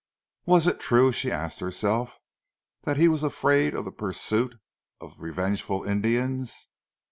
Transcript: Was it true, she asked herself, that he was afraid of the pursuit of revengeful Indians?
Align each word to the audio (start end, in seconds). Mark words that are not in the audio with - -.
Was 0.47 0.65
it 0.65 0.79
true, 0.79 1.11
she 1.11 1.31
asked 1.31 1.59
herself, 1.59 2.17
that 2.85 2.97
he 2.97 3.07
was 3.07 3.21
afraid 3.21 3.75
of 3.75 3.85
the 3.85 3.91
pursuit 3.91 4.55
of 4.99 5.13
revengeful 5.19 5.83
Indians? 5.83 6.69